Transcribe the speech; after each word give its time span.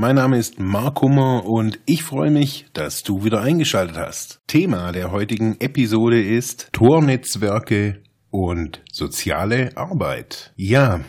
Mein 0.00 0.14
Name 0.14 0.38
ist 0.38 0.60
Mark 0.60 1.02
Hummer 1.02 1.44
und 1.44 1.80
ich 1.84 2.04
freue 2.04 2.30
mich, 2.30 2.66
dass 2.72 3.02
du 3.02 3.24
wieder 3.24 3.40
eingeschaltet 3.40 3.96
hast. 3.96 4.40
Thema 4.46 4.92
der 4.92 5.10
heutigen 5.10 5.60
Episode 5.60 6.22
ist 6.22 6.68
Tornetzwerke 6.72 8.00
und 8.30 8.80
soziale 8.92 9.76
Arbeit. 9.76 10.52
Ja, 10.54 11.00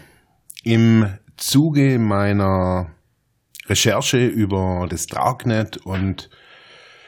im 0.63 1.05
Zuge 1.38 1.99
meiner 1.99 2.89
Recherche 3.67 4.25
über 4.25 4.88
das 4.90 5.05
Darknet 5.05 5.77
und 5.77 6.31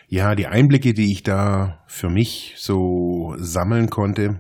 ja, 0.08 0.36
die 0.36 0.46
Einblicke, 0.46 0.94
die 0.94 1.12
ich 1.12 1.24
da 1.24 1.84
für 1.88 2.10
mich 2.10 2.54
so 2.58 3.34
sammeln 3.40 3.90
konnte, 3.90 4.40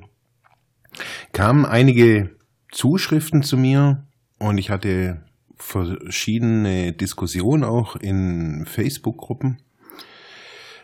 kamen 1.34 1.66
einige 1.66 2.36
Zuschriften 2.72 3.42
zu 3.42 3.58
mir 3.58 4.06
und 4.38 4.60
ich 4.60 4.70
hatte 4.70 5.24
verschiedene 5.62 6.94
Diskussionen 6.94 7.64
auch 7.64 7.96
in 7.96 8.66
Facebook-Gruppen. 8.66 9.62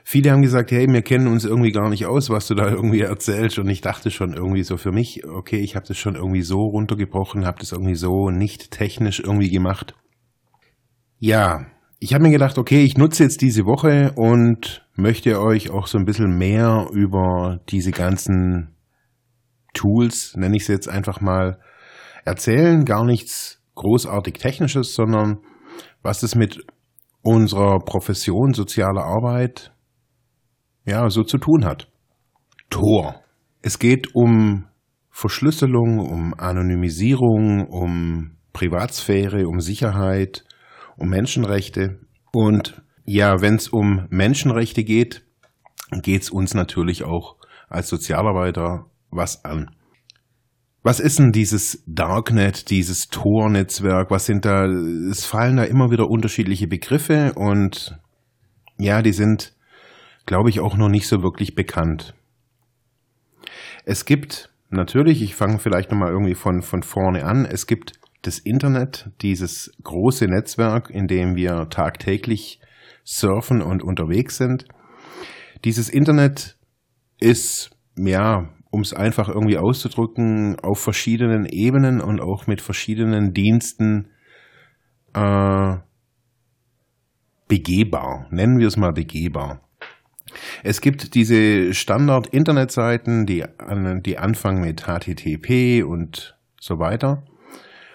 Viele 0.03 0.31
haben 0.31 0.41
gesagt, 0.41 0.71
hey, 0.71 0.87
wir 0.87 1.01
kennen 1.01 1.27
uns 1.27 1.43
irgendwie 1.43 1.73
gar 1.73 1.89
nicht 1.89 2.05
aus, 2.05 2.29
was 2.29 2.47
du 2.47 2.55
da 2.55 2.69
irgendwie 2.69 3.01
erzählst. 3.01 3.59
Und 3.59 3.67
ich 3.67 3.81
dachte 3.81 4.09
schon 4.09 4.33
irgendwie 4.33 4.63
so 4.63 4.77
für 4.77 4.93
mich, 4.93 5.25
okay, 5.25 5.59
ich 5.59 5.75
habe 5.75 5.85
das 5.85 5.97
schon 5.97 6.15
irgendwie 6.15 6.43
so 6.43 6.59
runtergebrochen, 6.61 7.45
habe 7.45 7.59
das 7.59 7.73
irgendwie 7.73 7.95
so 7.95 8.29
nicht 8.29 8.71
technisch 8.71 9.19
irgendwie 9.19 9.49
gemacht. 9.49 9.95
Ja, 11.19 11.65
ich 11.99 12.13
habe 12.13 12.23
mir 12.23 12.31
gedacht, 12.31 12.57
okay, 12.57 12.83
ich 12.83 12.97
nutze 12.97 13.23
jetzt 13.23 13.41
diese 13.41 13.65
Woche 13.65 14.13
und 14.15 14.87
möchte 14.95 15.41
euch 15.41 15.71
auch 15.71 15.87
so 15.87 15.97
ein 15.97 16.05
bisschen 16.05 16.37
mehr 16.37 16.87
über 16.93 17.59
diese 17.69 17.91
ganzen 17.91 18.75
Tools, 19.73 20.35
nenne 20.37 20.55
ich 20.55 20.63
es 20.63 20.67
jetzt 20.69 20.87
einfach 20.87 21.19
mal, 21.19 21.59
erzählen. 22.23 22.85
Gar 22.85 23.05
nichts 23.05 23.56
großartig 23.77 24.35
Technisches, 24.35 24.93
sondern 24.93 25.39
was 26.01 26.23
es 26.23 26.35
mit 26.35 26.65
unserer 27.21 27.79
Profession 27.79 28.53
soziale 28.53 29.03
Arbeit 29.03 29.73
ja 30.85 31.09
so 31.09 31.23
zu 31.23 31.37
tun 31.37 31.65
hat. 31.65 31.89
Tor. 32.69 33.21
Es 33.61 33.79
geht 33.79 34.15
um 34.15 34.67
Verschlüsselung, 35.09 35.99
um 35.99 36.33
Anonymisierung, 36.37 37.67
um 37.67 38.37
Privatsphäre, 38.53 39.47
um 39.47 39.59
Sicherheit, 39.59 40.45
um 40.95 41.09
Menschenrechte. 41.09 41.99
Und 42.31 42.81
ja, 43.05 43.41
wenn 43.41 43.55
es 43.55 43.67
um 43.67 44.07
Menschenrechte 44.09 44.83
geht, 44.83 45.25
geht 46.01 46.23
es 46.23 46.29
uns 46.29 46.53
natürlich 46.53 47.03
auch 47.03 47.37
als 47.69 47.89
Sozialarbeiter 47.89 48.85
was 49.09 49.43
an. 49.43 49.71
Was 50.87 51.01
ist 51.01 51.19
denn 51.19 51.33
dieses 51.33 51.83
Darknet, 51.85 52.69
dieses 52.69 53.09
Tor-Netzwerk? 53.09 54.09
Was 54.09 54.25
sind 54.25 54.45
da? 54.45 54.63
Es 54.63 55.25
fallen 55.25 55.57
da 55.57 55.65
immer 55.65 55.91
wieder 55.91 56.09
unterschiedliche 56.09 56.65
Begriffe 56.65 57.33
und 57.35 57.99
ja, 58.77 59.01
die 59.01 59.11
sind, 59.11 59.53
glaube 60.25 60.49
ich, 60.49 60.61
auch 60.61 60.77
noch 60.77 60.87
nicht 60.87 61.09
so 61.09 61.21
wirklich 61.21 61.55
bekannt. 61.55 62.15
Es 63.83 64.05
gibt 64.05 64.49
natürlich, 64.69 65.21
ich 65.21 65.35
fange 65.35 65.59
vielleicht 65.59 65.91
nochmal 65.91 66.13
irgendwie 66.13 66.35
von, 66.35 66.61
von 66.61 66.83
vorne 66.83 67.25
an, 67.25 67.43
es 67.43 67.67
gibt 67.67 67.99
das 68.21 68.39
Internet, 68.39 69.09
dieses 69.21 69.73
große 69.83 70.29
Netzwerk, 70.29 70.89
in 70.89 71.07
dem 71.07 71.35
wir 71.35 71.67
tagtäglich 71.69 72.61
surfen 73.03 73.61
und 73.61 73.83
unterwegs 73.83 74.37
sind. 74.37 74.63
Dieses 75.65 75.89
Internet 75.89 76.55
ist, 77.19 77.71
ja, 77.97 78.47
um 78.69 78.81
es 78.81 78.93
einfach 78.93 79.29
irgendwie 79.29 79.57
auszudrücken, 79.57 80.59
auf 80.59 80.79
verschiedenen 80.79 81.45
Ebenen 81.45 82.01
und 82.01 82.21
auch 82.21 82.47
mit 82.47 82.61
verschiedenen 82.61 83.33
Diensten 83.33 84.09
äh, 85.13 85.77
begehbar. 87.47 88.27
Nennen 88.31 88.59
wir 88.59 88.67
es 88.67 88.77
mal 88.77 88.93
begehbar. 88.93 89.61
Es 90.63 90.81
gibt 90.81 91.15
diese 91.15 91.73
Standard-Internetseiten, 91.73 93.25
die, 93.25 93.45
die 94.05 94.17
anfangen 94.17 94.61
mit 94.61 94.83
HTTP 94.83 95.83
und 95.83 96.37
so 96.59 96.79
weiter 96.79 97.23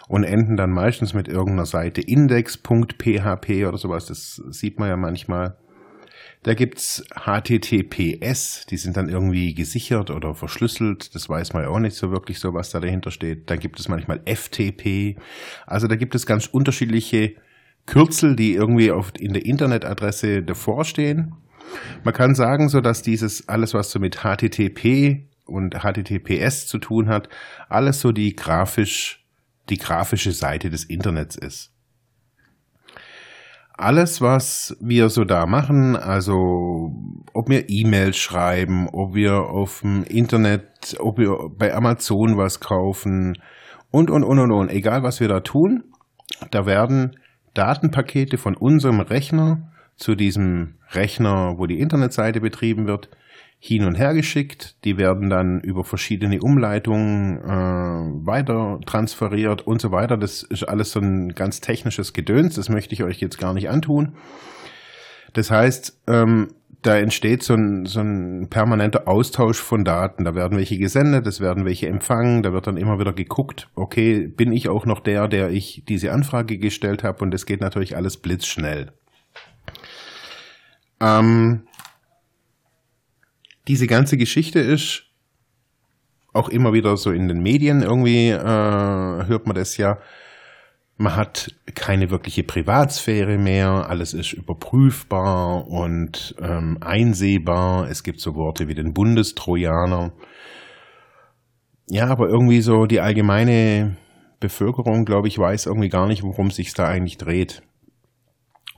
und 0.08 0.24
enden 0.24 0.56
dann 0.56 0.70
meistens 0.70 1.14
mit 1.14 1.28
irgendeiner 1.28 1.66
Seite 1.66 2.00
index.php 2.00 3.66
oder 3.66 3.78
sowas. 3.78 4.06
Das 4.06 4.42
sieht 4.50 4.78
man 4.78 4.88
ja 4.88 4.96
manchmal. 4.96 5.56
Da 6.44 6.54
gibt's 6.54 7.04
HTTPS, 7.14 8.66
die 8.66 8.76
sind 8.76 8.96
dann 8.96 9.08
irgendwie 9.08 9.54
gesichert 9.54 10.10
oder 10.10 10.34
verschlüsselt. 10.34 11.14
Das 11.14 11.28
weiß 11.28 11.52
man 11.52 11.62
ja 11.62 11.68
auch 11.68 11.78
nicht 11.78 11.94
so 11.94 12.10
wirklich 12.10 12.40
so, 12.40 12.52
was 12.52 12.70
da 12.70 12.80
dahinter 12.80 13.12
steht. 13.12 13.48
Dann 13.48 13.60
gibt 13.60 13.78
es 13.78 13.88
manchmal 13.88 14.20
FTP. 14.24 15.16
Also 15.66 15.86
da 15.86 15.94
gibt 15.94 16.16
es 16.16 16.26
ganz 16.26 16.46
unterschiedliche 16.46 17.36
Kürzel, 17.86 18.34
die 18.34 18.54
irgendwie 18.54 18.90
auf, 18.90 19.12
in 19.20 19.34
der 19.34 19.46
Internetadresse 19.46 20.42
davor 20.42 20.84
stehen. 20.84 21.34
Man 22.02 22.12
kann 22.12 22.34
sagen, 22.34 22.68
so 22.68 22.80
dass 22.80 23.02
dieses 23.02 23.48
alles, 23.48 23.72
was 23.72 23.92
so 23.92 24.00
mit 24.00 24.22
HTTP 24.22 25.28
und 25.46 25.76
HTTPS 25.76 26.66
zu 26.66 26.78
tun 26.78 27.08
hat, 27.08 27.28
alles 27.68 28.00
so 28.00 28.10
die 28.10 28.34
grafisch, 28.34 29.24
die 29.68 29.78
grafische 29.78 30.32
Seite 30.32 30.70
des 30.70 30.82
Internets 30.84 31.36
ist 31.36 31.71
alles, 33.76 34.20
was 34.20 34.76
wir 34.80 35.08
so 35.08 35.24
da 35.24 35.46
machen, 35.46 35.96
also 35.96 36.92
ob 37.32 37.48
wir 37.48 37.68
E-Mails 37.68 38.16
schreiben, 38.16 38.88
ob 38.92 39.14
wir 39.14 39.34
auf 39.34 39.80
dem 39.80 40.04
Internet, 40.04 40.96
ob 41.00 41.18
wir 41.18 41.50
bei 41.56 41.74
Amazon 41.74 42.36
was 42.36 42.60
kaufen 42.60 43.38
und, 43.90 44.10
und, 44.10 44.24
und, 44.24 44.38
und, 44.38 44.52
und, 44.52 44.70
egal 44.70 45.02
was 45.02 45.20
wir 45.20 45.28
da 45.28 45.40
tun, 45.40 45.84
da 46.50 46.66
werden 46.66 47.16
Datenpakete 47.54 48.38
von 48.38 48.56
unserem 48.56 49.00
Rechner 49.00 49.72
zu 49.96 50.14
diesem 50.14 50.76
Rechner, 50.92 51.54
wo 51.58 51.66
die 51.66 51.78
Internetseite 51.78 52.40
betrieben 52.40 52.86
wird, 52.86 53.08
hin 53.64 53.84
und 53.84 53.94
her 53.94 54.12
geschickt. 54.12 54.74
Die 54.84 54.98
werden 54.98 55.30
dann 55.30 55.60
über 55.60 55.84
verschiedene 55.84 56.40
Umleitungen 56.40 57.38
äh, 57.38 58.26
weiter 58.26 58.80
transferiert 58.86 59.64
und 59.64 59.80
so 59.80 59.92
weiter. 59.92 60.16
Das 60.16 60.42
ist 60.42 60.64
alles 60.64 60.90
so 60.90 60.98
ein 60.98 61.28
ganz 61.36 61.60
technisches 61.60 62.12
Gedöns. 62.12 62.56
Das 62.56 62.68
möchte 62.68 62.92
ich 62.92 63.04
euch 63.04 63.20
jetzt 63.20 63.38
gar 63.38 63.54
nicht 63.54 63.70
antun. 63.70 64.16
Das 65.32 65.52
heißt, 65.52 65.96
ähm, 66.08 66.48
da 66.82 66.96
entsteht 66.96 67.44
so 67.44 67.54
ein, 67.54 67.86
so 67.86 68.00
ein 68.00 68.48
permanenter 68.50 69.06
Austausch 69.06 69.60
von 69.60 69.84
Daten. 69.84 70.24
Da 70.24 70.34
werden 70.34 70.58
welche 70.58 70.76
gesendet, 70.76 71.28
es 71.28 71.40
werden 71.40 71.64
welche 71.64 71.86
empfangen, 71.86 72.42
da 72.42 72.52
wird 72.52 72.66
dann 72.66 72.76
immer 72.76 72.98
wieder 72.98 73.12
geguckt, 73.12 73.68
okay, 73.76 74.26
bin 74.26 74.52
ich 74.52 74.68
auch 74.68 74.86
noch 74.86 74.98
der, 74.98 75.28
der 75.28 75.50
ich 75.50 75.84
diese 75.86 76.10
Anfrage 76.10 76.58
gestellt 76.58 77.04
habe 77.04 77.22
und 77.22 77.30
das 77.30 77.46
geht 77.46 77.60
natürlich 77.60 77.94
alles 77.94 78.16
blitzschnell. 78.16 78.90
Ähm, 81.00 81.62
diese 83.68 83.86
ganze 83.86 84.16
Geschichte 84.16 84.58
ist 84.58 85.04
auch 86.32 86.48
immer 86.48 86.72
wieder 86.72 86.96
so 86.96 87.10
in 87.10 87.28
den 87.28 87.42
Medien 87.42 87.82
irgendwie 87.82 88.30
äh, 88.30 88.36
hört 89.26 89.46
man 89.46 89.54
das 89.54 89.76
ja. 89.76 89.98
Man 90.96 91.16
hat 91.16 91.54
keine 91.74 92.10
wirkliche 92.10 92.42
Privatsphäre 92.42 93.36
mehr, 93.38 93.88
alles 93.88 94.14
ist 94.14 94.32
überprüfbar 94.32 95.66
und 95.66 96.34
ähm, 96.40 96.78
einsehbar. 96.80 97.88
Es 97.88 98.02
gibt 98.02 98.20
so 98.20 98.34
Worte 98.34 98.68
wie 98.68 98.74
den 98.74 98.92
Bundestrojaner. 98.92 100.12
Ja, 101.88 102.06
aber 102.06 102.28
irgendwie 102.28 102.60
so 102.60 102.86
die 102.86 103.00
allgemeine 103.00 103.96
Bevölkerung, 104.38 105.04
glaube 105.04 105.28
ich, 105.28 105.38
weiß 105.38 105.66
irgendwie 105.66 105.88
gar 105.88 106.06
nicht, 106.06 106.22
worum 106.22 106.48
es 106.48 106.56
sich 106.56 106.72
da 106.74 106.86
eigentlich 106.86 107.18
dreht. 107.18 107.62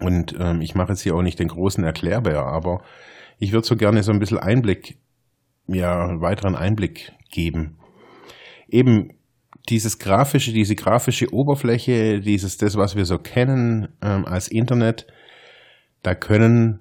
Und 0.00 0.34
ähm, 0.38 0.60
ich 0.60 0.74
mache 0.74 0.92
jetzt 0.92 1.02
hier 1.02 1.14
auch 1.14 1.22
nicht 1.22 1.38
den 1.38 1.48
großen 1.48 1.84
Erklärbär, 1.84 2.44
aber 2.44 2.82
ich 3.38 3.52
würde 3.52 3.66
so 3.66 3.76
gerne 3.76 4.02
so 4.02 4.12
ein 4.12 4.18
bisschen 4.18 4.38
Einblick, 4.38 4.98
ja, 5.66 6.20
weiteren 6.20 6.54
Einblick 6.54 7.12
geben. 7.30 7.78
Eben 8.68 9.12
dieses 9.68 9.98
grafische, 9.98 10.52
diese 10.52 10.74
grafische 10.74 11.32
Oberfläche, 11.32 12.20
dieses, 12.20 12.58
das, 12.58 12.76
was 12.76 12.96
wir 12.96 13.06
so 13.06 13.18
kennen 13.18 13.88
ähm, 14.02 14.26
als 14.26 14.48
Internet, 14.48 15.06
da 16.02 16.14
können 16.14 16.80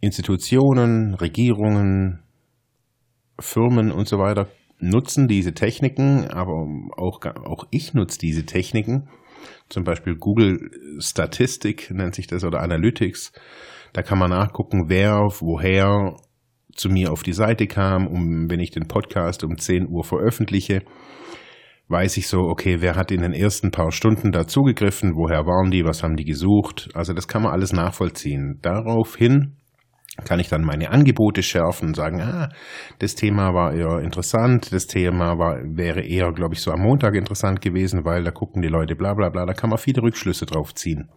Institutionen, 0.00 1.14
Regierungen, 1.14 2.22
Firmen 3.40 3.92
und 3.92 4.08
so 4.08 4.18
weiter 4.18 4.48
nutzen 4.80 5.28
diese 5.28 5.54
Techniken, 5.54 6.28
aber 6.28 6.52
auch, 6.96 7.24
auch 7.24 7.66
ich 7.70 7.94
nutze 7.94 8.18
diese 8.18 8.46
Techniken. 8.46 9.08
Zum 9.68 9.84
Beispiel 9.84 10.16
Google 10.16 10.70
Statistik 10.98 11.90
nennt 11.90 12.14
sich 12.14 12.26
das 12.26 12.44
oder 12.44 12.60
Analytics. 12.60 13.32
Da 13.92 14.02
kann 14.02 14.18
man 14.18 14.30
nachgucken, 14.30 14.88
wer 14.88 15.28
woher 15.40 16.16
zu 16.74 16.88
mir 16.88 17.12
auf 17.12 17.22
die 17.22 17.32
Seite 17.32 17.66
kam, 17.66 18.06
um, 18.06 18.48
wenn 18.48 18.60
ich 18.60 18.70
den 18.70 18.86
Podcast 18.86 19.44
um 19.44 19.58
10 19.58 19.88
Uhr 19.88 20.04
veröffentliche, 20.04 20.82
weiß 21.88 22.18
ich 22.18 22.28
so, 22.28 22.40
okay, 22.40 22.76
wer 22.80 22.96
hat 22.96 23.10
in 23.10 23.22
den 23.22 23.32
ersten 23.32 23.70
paar 23.70 23.90
Stunden 23.90 24.30
dazugegriffen, 24.30 25.14
woher 25.14 25.46
waren 25.46 25.70
die, 25.70 25.84
was 25.84 26.02
haben 26.02 26.16
die 26.16 26.24
gesucht. 26.24 26.90
Also 26.94 27.14
das 27.14 27.28
kann 27.28 27.42
man 27.42 27.52
alles 27.52 27.72
nachvollziehen. 27.72 28.58
Daraufhin 28.62 29.56
kann 30.24 30.40
ich 30.40 30.48
dann 30.48 30.64
meine 30.64 30.90
Angebote 30.90 31.42
schärfen 31.42 31.88
und 31.88 31.96
sagen, 31.96 32.20
ah, 32.20 32.48
das 32.98 33.14
Thema 33.14 33.54
war 33.54 33.72
eher 33.72 34.00
interessant, 34.00 34.72
das 34.72 34.86
Thema 34.86 35.38
war, 35.38 35.60
wäre 35.64 36.02
eher, 36.02 36.32
glaube 36.32 36.54
ich, 36.54 36.60
so 36.60 36.72
am 36.72 36.80
Montag 36.80 37.14
interessant 37.14 37.60
gewesen, 37.60 38.04
weil 38.04 38.24
da 38.24 38.30
gucken 38.30 38.60
die 38.62 38.68
Leute 38.68 38.96
bla 38.96 39.14
bla 39.14 39.28
bla, 39.30 39.46
da 39.46 39.52
kann 39.52 39.70
man 39.70 39.78
viele 39.78 40.02
Rückschlüsse 40.02 40.46
drauf 40.46 40.74
ziehen. 40.74 41.08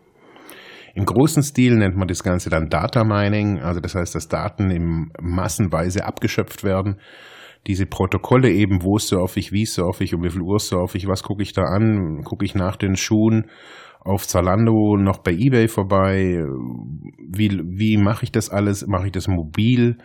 Im 0.94 1.06
großen 1.06 1.44
Stil 1.44 1.78
nennt 1.78 1.96
man 1.96 2.08
das 2.08 2.24
Ganze 2.24 2.50
dann 2.50 2.70
Data 2.70 3.04
Mining, 3.04 3.60
also 3.60 3.80
das 3.80 3.96
heißt, 3.96 4.16
dass 4.16 4.28
Daten 4.28 4.72
im 4.72 5.12
massenweise 5.22 6.06
abgeschöpft 6.06 6.64
werden. 6.64 6.98
Diese 7.68 7.86
Protokolle 7.86 8.52
eben, 8.52 8.84
wo 8.84 8.98
surfe 8.98 9.40
ich, 9.40 9.52
wie 9.52 9.66
surfe 9.66 10.04
ich, 10.04 10.14
um 10.16 10.24
wie 10.24 10.30
viel 10.30 10.42
Uhr 10.42 10.60
surfe 10.60 10.98
ich, 10.98 11.08
was 11.08 11.24
gucke 11.24 11.44
ich 11.44 11.54
da 11.54 11.64
an, 11.64 12.24
gucke 12.24 12.44
ich 12.44 12.56
nach 12.56 12.76
den 12.76 12.96
Schuhen 12.96 13.46
auf 14.00 14.28
Zalando, 14.28 14.98
noch 14.98 15.20
bei 15.20 15.32
eBay 15.32 15.68
vorbei, 15.68 16.44
wie, 17.30 17.62
wie 17.64 17.98
mache 17.98 18.24
ich 18.24 18.32
das 18.32 18.50
alles, 18.50 18.88
mache 18.88 19.06
ich 19.06 19.12
das 19.12 19.28
mobil, 19.28 19.98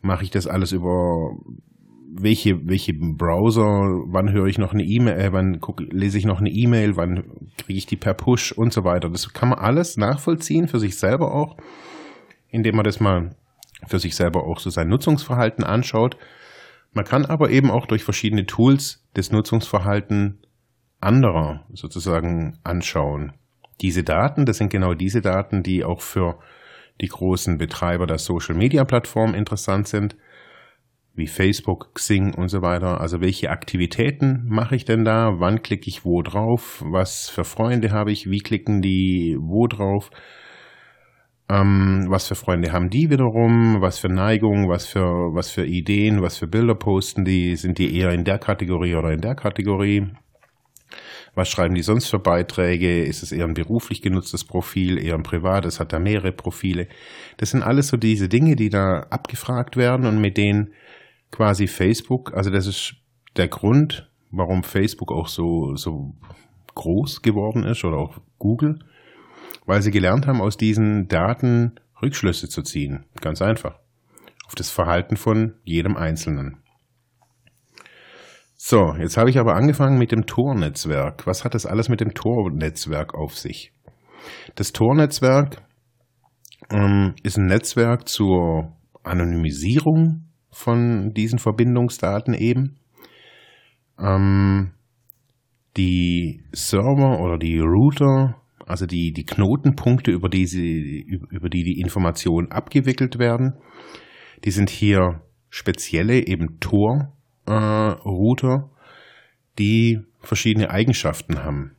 mache 0.00 0.24
ich 0.24 0.30
das 0.30 0.48
alles 0.48 0.72
über 0.72 1.30
welche, 2.20 2.66
welche 2.68 2.94
Browser, 2.94 3.62
wann 3.62 4.32
höre 4.32 4.46
ich 4.46 4.58
noch 4.58 4.72
eine 4.72 4.84
E-Mail, 4.84 5.18
äh, 5.18 5.32
wann 5.32 5.60
guck, 5.60 5.80
lese 5.80 6.18
ich 6.18 6.24
noch 6.24 6.40
eine 6.40 6.50
E-Mail, 6.50 6.96
wann 6.96 7.24
kriege 7.58 7.78
ich 7.78 7.86
die 7.86 7.96
per 7.96 8.14
Push 8.14 8.52
und 8.52 8.72
so 8.72 8.84
weiter. 8.84 9.08
Das 9.08 9.32
kann 9.32 9.50
man 9.50 9.58
alles 9.58 9.96
nachvollziehen 9.96 10.68
für 10.68 10.78
sich 10.78 10.98
selber 10.98 11.34
auch, 11.34 11.56
indem 12.48 12.76
man 12.76 12.84
das 12.84 13.00
mal 13.00 13.36
für 13.86 13.98
sich 13.98 14.16
selber 14.16 14.44
auch 14.44 14.58
so 14.58 14.70
sein 14.70 14.88
Nutzungsverhalten 14.88 15.64
anschaut. 15.64 16.16
Man 16.92 17.04
kann 17.04 17.26
aber 17.26 17.50
eben 17.50 17.70
auch 17.70 17.86
durch 17.86 18.04
verschiedene 18.04 18.46
Tools 18.46 19.04
das 19.14 19.30
Nutzungsverhalten 19.30 20.38
anderer 21.00 21.66
sozusagen 21.72 22.58
anschauen. 22.64 23.34
Diese 23.82 24.02
Daten, 24.02 24.46
das 24.46 24.56
sind 24.56 24.70
genau 24.70 24.94
diese 24.94 25.20
Daten, 25.20 25.62
die 25.62 25.84
auch 25.84 26.00
für 26.00 26.38
die 27.02 27.08
großen 27.08 27.58
Betreiber 27.58 28.06
der 28.06 28.18
Social 28.18 28.54
Media 28.54 28.84
Plattform 28.84 29.34
interessant 29.34 29.86
sind 29.86 30.16
wie 31.16 31.26
Facebook, 31.26 31.94
Xing 31.94 32.34
und 32.34 32.48
so 32.48 32.62
weiter. 32.62 33.00
Also 33.00 33.20
welche 33.20 33.50
Aktivitäten 33.50 34.44
mache 34.48 34.76
ich 34.76 34.84
denn 34.84 35.04
da? 35.04 35.32
Wann 35.38 35.62
klicke 35.62 35.88
ich 35.88 36.04
wo 36.04 36.22
drauf? 36.22 36.84
Was 36.86 37.28
für 37.28 37.44
Freunde 37.44 37.90
habe 37.90 38.12
ich? 38.12 38.30
Wie 38.30 38.40
klicken 38.40 38.82
die 38.82 39.36
wo 39.40 39.66
drauf? 39.66 40.10
Ähm, 41.48 42.06
was 42.08 42.26
für 42.26 42.34
Freunde 42.34 42.72
haben 42.72 42.90
die 42.90 43.08
wiederum? 43.08 43.80
Was 43.80 43.98
für 43.98 44.08
Neigungen? 44.08 44.68
Was 44.68 44.86
für, 44.86 45.04
was 45.34 45.50
für 45.50 45.64
Ideen? 45.64 46.22
Was 46.22 46.38
für 46.38 46.48
Bilder 46.48 46.74
posten 46.74 47.24
die? 47.24 47.56
Sind 47.56 47.78
die 47.78 47.96
eher 47.96 48.10
in 48.10 48.24
der 48.24 48.38
Kategorie 48.38 48.94
oder 48.94 49.12
in 49.12 49.20
der 49.20 49.34
Kategorie? 49.34 50.08
Was 51.36 51.50
schreiben 51.50 51.74
die 51.74 51.82
sonst 51.82 52.08
für 52.08 52.18
Beiträge? 52.18 53.04
Ist 53.04 53.22
es 53.22 53.30
eher 53.30 53.44
ein 53.44 53.52
beruflich 53.54 54.00
genutztes 54.00 54.44
Profil, 54.44 54.98
eher 54.98 55.14
ein 55.14 55.22
privates? 55.22 55.78
Hat 55.78 55.92
er 55.92 56.00
mehrere 56.00 56.32
Profile? 56.32 56.88
Das 57.36 57.50
sind 57.50 57.62
alles 57.62 57.88
so 57.88 57.98
diese 57.98 58.28
Dinge, 58.28 58.56
die 58.56 58.70
da 58.70 59.06
abgefragt 59.10 59.76
werden 59.76 60.06
und 60.06 60.18
mit 60.18 60.38
denen 60.38 60.72
quasi 61.36 61.66
Facebook, 61.66 62.32
also 62.34 62.48
das 62.48 62.66
ist 62.66 62.94
der 63.36 63.48
Grund, 63.48 64.10
warum 64.30 64.62
Facebook 64.62 65.12
auch 65.12 65.28
so, 65.28 65.76
so 65.76 66.14
groß 66.74 67.20
geworden 67.20 67.64
ist 67.64 67.84
oder 67.84 67.98
auch 67.98 68.16
Google, 68.38 68.78
weil 69.66 69.82
sie 69.82 69.90
gelernt 69.90 70.26
haben, 70.26 70.40
aus 70.40 70.56
diesen 70.56 71.08
Daten 71.08 71.74
Rückschlüsse 72.00 72.48
zu 72.48 72.62
ziehen. 72.62 73.04
Ganz 73.20 73.42
einfach. 73.42 73.78
Auf 74.46 74.54
das 74.54 74.70
Verhalten 74.70 75.18
von 75.18 75.54
jedem 75.64 75.96
Einzelnen. 75.96 76.56
So, 78.54 78.94
jetzt 78.94 79.18
habe 79.18 79.28
ich 79.28 79.38
aber 79.38 79.56
angefangen 79.56 79.98
mit 79.98 80.12
dem 80.12 80.24
Tor-Netzwerk. 80.24 81.26
Was 81.26 81.44
hat 81.44 81.54
das 81.54 81.66
alles 81.66 81.90
mit 81.90 82.00
dem 82.00 82.14
Tor-Netzwerk 82.14 83.14
auf 83.14 83.36
sich? 83.36 83.72
Das 84.54 84.72
Tor-Netzwerk 84.72 85.62
ähm, 86.70 87.14
ist 87.22 87.36
ein 87.36 87.46
Netzwerk 87.46 88.08
zur 88.08 88.72
Anonymisierung 89.02 90.25
von 90.56 91.12
diesen 91.12 91.38
Verbindungsdaten 91.38 92.32
eben. 92.32 92.78
Ähm, 93.98 94.70
die 95.76 96.40
Server 96.52 97.20
oder 97.20 97.36
die 97.36 97.58
Router, 97.58 98.40
also 98.66 98.86
die, 98.86 99.12
die 99.12 99.26
Knotenpunkte, 99.26 100.10
über 100.10 100.30
die, 100.30 100.46
sie, 100.46 101.20
über 101.28 101.50
die 101.50 101.62
die 101.62 101.78
Informationen 101.78 102.50
abgewickelt 102.50 103.18
werden, 103.18 103.58
die 104.46 104.50
sind 104.50 104.70
hier 104.70 105.20
spezielle 105.50 106.26
eben 106.26 106.58
Tor-Router, 106.58 107.10
äh, 108.56 108.62
die 109.58 110.00
verschiedene 110.20 110.70
Eigenschaften 110.70 111.44
haben. 111.44 111.76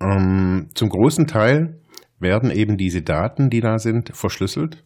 Ähm, 0.00 0.68
zum 0.74 0.88
großen 0.88 1.26
Teil 1.26 1.80
werden 2.20 2.52
eben 2.52 2.76
diese 2.76 3.02
Daten, 3.02 3.50
die 3.50 3.60
da 3.60 3.80
sind, 3.80 4.16
verschlüsselt. 4.16 4.84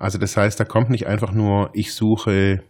Also 0.00 0.16
das 0.16 0.34
heißt, 0.34 0.58
da 0.58 0.64
kommt 0.64 0.88
nicht 0.88 1.06
einfach 1.06 1.32
nur, 1.32 1.68
ich 1.74 1.92
suche 1.92 2.62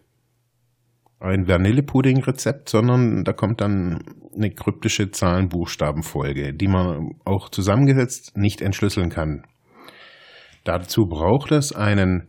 ein 1.21 1.47
Vanillepudding-Rezept, 1.47 2.67
sondern 2.67 3.23
da 3.23 3.31
kommt 3.31 3.61
dann 3.61 4.03
eine 4.35 4.51
kryptische 4.51 5.11
Zahlenbuchstabenfolge, 5.11 6.53
die 6.53 6.67
man 6.67 7.11
auch 7.23 7.47
zusammengesetzt 7.47 8.35
nicht 8.35 8.61
entschlüsseln 8.61 9.09
kann. 9.09 9.43
Dazu 10.65 11.05
braucht 11.07 11.53
es 11.53 11.73
einen 11.73 12.27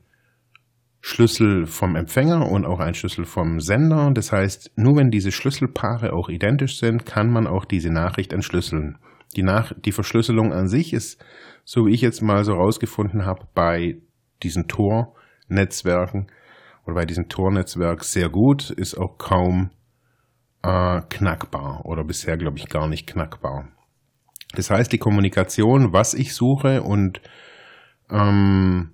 Schlüssel 1.01 1.67
vom 1.67 1.97
Empfänger 1.97 2.49
und 2.49 2.65
auch 2.65 2.79
einen 2.79 2.95
Schlüssel 2.95 3.25
vom 3.25 3.59
Sender. 3.59 4.13
Das 4.15 4.31
heißt, 4.31 4.71
nur 4.77 4.97
wenn 4.99 5.11
diese 5.11 5.33
Schlüsselpaare 5.33 6.13
auch 6.13 6.29
identisch 6.29 6.79
sind, 6.79 7.07
kann 7.07 7.29
man 7.29 7.49
auch 7.49 7.65
diese 7.65 7.91
Nachricht 7.91 8.33
entschlüsseln. 8.33 8.99
Die, 9.35 9.43
Nach 9.43 9.73
die 9.85 9.91
Verschlüsselung 9.91 10.53
an 10.53 10.69
sich 10.69 10.93
ist, 10.93 11.21
so 11.65 11.87
wie 11.87 11.93
ich 11.93 12.03
jetzt 12.03 12.23
mal 12.23 12.45
so 12.45 12.53
rausgefunden 12.53 13.27
habe, 13.27 13.49
bei 13.53 13.97
diesen 14.43 14.69
Tor-Netzwerken 14.69 16.29
oder 16.85 16.95
bei 16.95 17.07
diesem 17.07 17.29
Tor-Netzwerk 17.29 18.05
sehr 18.05 18.29
gut, 18.29 18.71
ist 18.71 18.97
auch 18.97 19.19
kaum 19.19 19.71
äh, 20.63 21.01
knackbar 21.09 21.85
oder 21.85 22.05
bisher, 22.05 22.37
glaube 22.37 22.59
ich, 22.59 22.69
gar 22.69 22.89
nicht 22.89 23.07
knackbar. 23.07 23.69
Das 24.55 24.71
heißt, 24.71 24.93
die 24.93 24.99
Kommunikation, 24.99 25.93
was 25.93 26.15
ich 26.15 26.35
suche 26.35 26.83
und 26.83 27.21
ähm, 28.11 28.93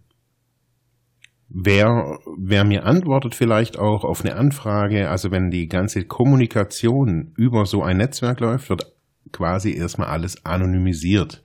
wer, 1.48 2.18
wer 2.36 2.64
mir 2.64 2.84
antwortet 2.84 3.34
vielleicht 3.34 3.78
auch 3.78 4.04
auf 4.04 4.24
eine 4.24 4.36
Anfrage, 4.36 5.10
also 5.10 5.31
wenn 5.31 5.50
die 5.50 5.67
ganze 5.67 6.05
Kommunikation 6.05 7.32
über 7.36 7.67
so 7.67 7.82
ein 7.82 7.96
Netzwerk 7.96 8.40
läuft, 8.40 8.70
wird 8.70 8.93
quasi 9.32 9.72
erstmal 9.76 10.08
alles 10.08 10.44
anonymisiert. 10.44 11.43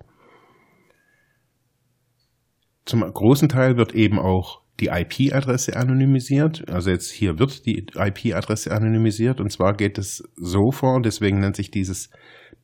Zum 2.86 3.02
großen 3.02 3.50
Teil 3.50 3.78
wird 3.78 3.94
eben 3.94 4.20
auch 4.20 4.62
die 4.80 4.88
IP-Adresse 4.88 5.76
anonymisiert. 5.76 6.70
Also 6.70 6.90
jetzt 6.90 7.12
hier 7.12 7.40
wird 7.40 7.66
die 7.66 7.86
IP-Adresse 7.96 8.72
anonymisiert 8.72 9.40
und 9.40 9.52
zwar 9.52 9.74
geht 9.74 9.98
es 9.98 10.24
so 10.36 10.72
vor, 10.72 11.02
deswegen 11.02 11.40
nennt 11.40 11.56
sich 11.56 11.72
dieses 11.72 12.10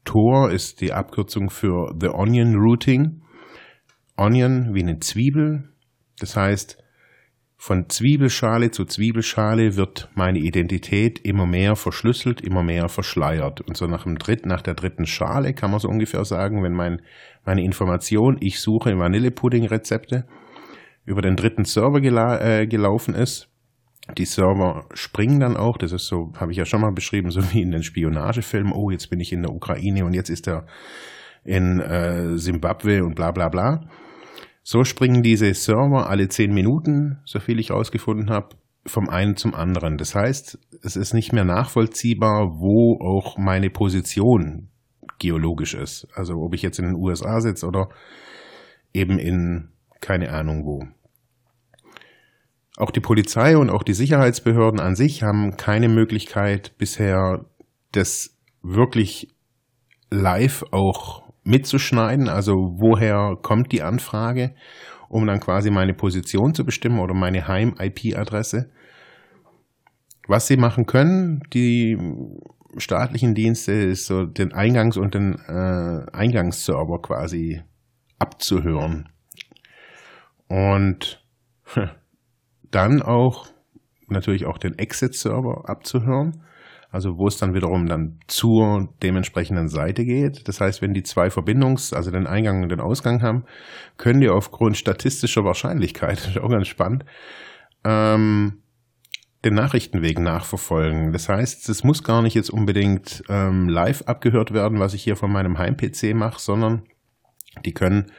Tor, 0.06 0.52
ist 0.52 0.82
die 0.82 0.94
Abkürzung 0.94 1.50
für 1.50 1.94
The 2.00 2.10
Onion 2.10 2.56
Routing. 2.56 3.22
Onion 4.18 4.74
wie 4.74 4.82
eine 4.82 5.00
Zwiebel. 5.00 5.70
Das 6.20 6.36
heißt, 6.36 6.78
von 7.62 7.90
Zwiebelschale 7.90 8.72
zu 8.72 8.86
Zwiebelschale 8.86 9.76
wird 9.76 10.10
meine 10.16 10.40
Identität 10.40 11.20
immer 11.20 11.46
mehr 11.46 11.76
verschlüsselt, 11.76 12.40
immer 12.40 12.64
mehr 12.64 12.88
verschleiert. 12.88 13.60
Und 13.60 13.76
so 13.76 13.86
nach, 13.86 14.06
dem 14.06 14.18
dritten, 14.18 14.48
nach 14.48 14.62
der 14.62 14.76
dritten 14.76 15.06
Schale 15.06 15.54
kann 15.54 15.70
man 15.70 15.82
so 15.82 15.90
ungefähr 15.90 16.24
sagen, 16.24 16.64
wenn 16.64 16.72
mein, 16.72 17.02
meine 17.46 17.62
Information, 17.62 18.38
ich 18.40 18.62
suche 18.62 18.98
Vanillepudding-Rezepte, 18.98 20.26
über 21.04 21.22
den 21.22 21.36
dritten 21.36 21.66
Server 21.66 22.00
gela 22.00 22.40
äh, 22.40 22.66
gelaufen 22.66 23.14
ist, 23.14 23.50
die 24.18 24.26
Server 24.26 24.86
springen 24.94 25.42
dann 25.42 25.58
auch, 25.58 25.78
das 25.78 25.92
ist 25.92 26.08
so, 26.08 26.32
habe 26.40 26.54
ich 26.54 26.58
ja 26.58 26.66
schon 26.66 26.80
mal 26.80 26.94
beschrieben, 26.94 27.30
so 27.30 27.42
wie 27.52 27.62
in 27.62 27.72
den 27.72 27.84
Spionagefilmen, 27.84 28.72
oh, 28.72 28.90
jetzt 28.90 29.10
bin 29.10 29.20
ich 29.20 29.34
in 29.34 29.42
der 29.42 29.52
Ukraine 29.52 30.06
und 30.06 30.14
jetzt 30.14 30.30
ist 30.30 30.48
er 30.48 30.66
in 31.44 31.82
äh, 31.82 32.38
Simbabwe 32.38 33.04
und 33.04 33.16
bla 33.16 33.32
bla 33.32 33.50
bla. 33.50 33.82
So 34.64 34.84
springen 34.84 35.24
diese 35.24 35.54
Server 35.54 36.10
alle 36.10 36.28
zehn 36.28 36.54
Minuten, 36.54 37.20
so 37.26 37.40
viel 37.40 37.60
ich 37.60 37.70
herausgefunden 37.70 38.30
habe, 38.30 38.56
vom 38.86 39.10
einen 39.10 39.36
zum 39.36 39.54
anderen. 39.54 39.98
Das 39.98 40.16
heißt, 40.16 40.60
es 40.84 40.96
ist 40.96 41.14
nicht 41.14 41.34
mehr 41.34 41.46
nachvollziehbar, 41.46 42.60
wo 42.60 43.00
auch 43.02 43.38
meine 43.38 43.70
Position 43.70 44.70
geologisch 45.20 45.74
ist. 45.74 46.08
Also 46.14 46.36
ob 46.42 46.54
ich 46.54 46.62
jetzt 46.62 46.80
in 46.80 46.86
den 46.86 46.96
USA 46.96 47.42
sitze 47.42 47.68
oder 47.68 47.90
eben 48.94 49.20
in 49.20 49.70
keine 50.02 50.32
Ahnung 50.32 50.66
wo. 50.66 50.88
Auch 52.78 52.92
die 52.92 53.02
Polizei 53.02 53.58
und 53.58 53.70
auch 53.70 53.84
die 53.84 53.94
Sicherheitsbehörden 53.94 54.80
an 54.80 54.96
sich 54.96 55.22
haben 55.24 55.58
keine 55.58 55.90
Möglichkeit 55.90 56.78
bisher, 56.78 57.46
das 57.92 58.38
wirklich 58.62 59.36
live 60.10 60.64
auch 60.72 61.29
mitzuschneiden, 61.50 62.30
also 62.30 62.54
woher 62.78 63.38
kommt 63.42 63.72
die 63.72 63.82
Anfrage 63.82 64.54
um 65.10 65.26
dann 65.26 65.40
quasi 65.40 65.72
meine 65.72 65.94
Position 65.94 66.54
zu 66.54 66.64
bestimmen 66.64 67.00
oder 67.00 67.14
meine 67.14 67.48
Heim-IP-Adresse. 67.48 68.70
Was 70.28 70.48
sie 70.48 70.58
machen 70.58 70.86
können, 70.86 71.42
die 71.52 71.98
staatlichen 72.78 73.34
Dienste, 73.34 73.72
ist 73.72 74.06
so 74.06 74.26
den 74.26 74.54
Eingangs- 74.54 74.98
und 74.98 75.16
den 75.16 75.34
äh, 75.48 76.06
Eingangsserver 76.14 77.02
quasi 77.02 77.64
abzuhören. 78.20 79.10
Und 80.48 81.26
dann 82.72 83.02
auch 83.02 83.48
natürlich 84.08 84.46
auch 84.46 84.60
den 84.60 84.78
Exit-Server 84.78 85.68
abzuhören. 85.68 86.44
Also 86.92 87.18
wo 87.18 87.28
es 87.28 87.38
dann 87.38 87.54
wiederum 87.54 87.86
dann 87.86 88.20
zur 88.28 88.90
dementsprechenden 89.04 89.70
Seite 89.70 90.06
geht. 90.06 90.48
Das 90.48 90.60
heißt, 90.60 90.82
wenn 90.82 90.94
die 90.94 91.04
zwei 91.04 91.30
Verbindungs-, 91.30 91.94
also 91.94 92.10
den 92.10 92.26
Eingang 92.26 92.64
und 92.64 92.70
den 92.70 92.80
Ausgang 92.80 93.22
haben, 93.22 93.46
können 93.98 94.22
die 94.22 94.30
aufgrund 94.30 94.76
statistischer 94.76 95.44
Wahrscheinlichkeit, 95.44 96.18
das 96.18 96.28
ist 96.30 96.40
auch 96.40 96.50
ganz 96.50 96.68
spannend, 96.68 97.06
ähm, 97.84 98.64
den 99.46 99.54
Nachrichtenweg 99.54 100.20
nachverfolgen. 100.20 101.14
Das 101.14 101.30
heißt, 101.30 101.70
es 101.70 101.84
muss 101.84 102.04
gar 102.04 102.22
nicht 102.22 102.34
jetzt 102.34 102.50
unbedingt 102.50 103.24
ähm, 103.30 103.70
live 103.70 104.02
abgehört 104.04 104.52
werden, 104.54 104.80
was 104.80 104.94
ich 104.94 105.04
hier 105.04 105.16
von 105.16 105.32
meinem 105.32 105.58
Heim-PC 105.58 106.14
mache, 106.14 106.42
sondern 106.42 106.84
die 107.64 107.74
können 107.74 108.12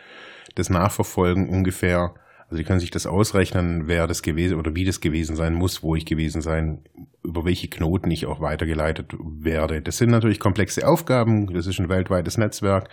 das 0.55 0.71
nachverfolgen 0.71 1.49
ungefähr. 1.49 2.15
Also 2.51 2.59
die 2.59 2.65
können 2.65 2.81
sich 2.81 2.91
das 2.91 3.07
ausrechnen, 3.07 3.87
wer 3.87 4.09
das 4.09 4.23
gewesen 4.23 4.59
oder 4.59 4.75
wie 4.75 4.85
das 4.85 5.01
gewesen 5.01 5.37
sein 5.37 5.55
muss, 5.55 5.85
wo 5.85 5.95
ich 5.95 6.05
gewesen 6.05 6.43
sein, 6.43 6.83
über 7.23 7.45
welche 7.45 7.69
Knoten 7.69 8.11
ich 8.11 8.27
auch 8.27 8.41
weitergeleitet 8.41 9.15
werde. 9.21 9.81
Das 9.81 9.99
sind 9.99 10.11
natürlich 10.11 10.41
komplexe 10.41 10.85
Aufgaben. 10.85 11.47
Das 11.55 11.69
ist 11.69 11.79
ein 11.79 11.89
weltweites 11.89 12.39
Netzwerk. 12.39 12.89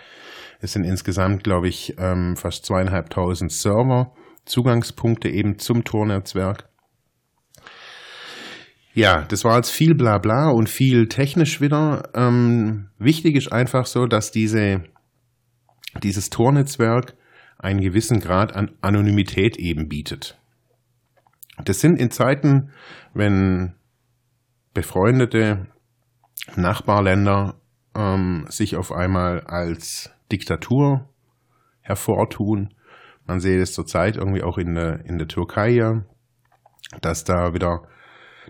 Es 0.60 0.74
sind 0.74 0.84
insgesamt, 0.84 1.42
glaube 1.42 1.66
ich, 1.66 1.96
ähm, 1.98 2.36
fast 2.36 2.66
zweieinhalbtausend 2.66 3.50
Server, 3.50 4.12
Zugangspunkte 4.44 5.28
eben 5.28 5.58
zum 5.58 5.82
Tor-Netzwerk. 5.82 6.68
Ja, 8.94 9.22
das 9.22 9.44
war 9.44 9.56
jetzt 9.56 9.70
viel 9.70 9.96
Blabla 9.96 10.50
und 10.50 10.68
viel 10.68 11.08
technisch 11.08 11.60
wieder. 11.60 12.10
Ähm, 12.14 12.90
wichtig 12.98 13.34
ist 13.34 13.50
einfach 13.50 13.86
so, 13.86 14.06
dass 14.06 14.30
diese, 14.30 14.84
dieses 16.00 16.30
Tornetzwerk 16.30 17.16
einen 17.58 17.80
gewissen 17.80 18.20
Grad 18.20 18.54
an 18.54 18.72
Anonymität 18.80 19.56
eben 19.56 19.88
bietet. 19.88 20.38
Das 21.64 21.80
sind 21.80 21.98
in 21.98 22.10
Zeiten, 22.10 22.70
wenn 23.14 23.74
befreundete 24.74 25.66
Nachbarländer 26.56 27.56
ähm, 27.94 28.46
sich 28.48 28.76
auf 28.76 28.92
einmal 28.92 29.40
als 29.40 30.10
Diktatur 30.30 31.08
hervortun. 31.80 32.74
Man 33.26 33.40
sehe 33.40 33.60
es 33.60 33.72
zurzeit 33.72 34.16
irgendwie 34.16 34.42
auch 34.42 34.56
in 34.56 34.74
der, 34.74 35.04
in 35.04 35.18
der 35.18 35.28
Türkei, 35.28 36.02
dass 37.00 37.24
da 37.24 37.54
wieder 37.54 37.82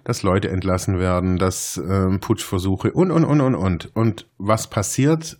dass 0.05 0.23
Leute 0.23 0.49
entlassen 0.49 0.99
werden, 0.99 1.38
dass 1.38 1.77
äh, 1.77 2.19
Putschversuche 2.19 2.93
und, 2.93 3.11
und, 3.11 3.25
und, 3.25 3.41
und, 3.41 3.55
und. 3.55 3.97
Und 3.97 4.27
was 4.38 4.71
passiert? 4.71 5.38